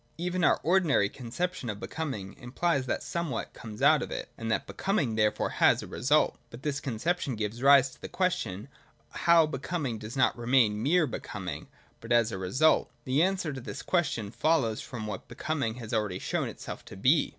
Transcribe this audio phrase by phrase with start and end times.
[0.17, 4.65] |Even our ordinary conception of Becoming implies that somewhat comes out of it, and that
[4.65, 6.39] Becoming therefore has a result.
[6.49, 8.67] But this conception gives rise to the question,
[9.11, 11.67] how Becoming does not remain mere Becoming,
[11.99, 15.75] but has a re sult.' The answer to this question follows from what Be coming
[15.75, 17.29] has already shown itself to be.